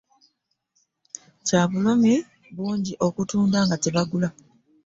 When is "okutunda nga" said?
3.07-3.75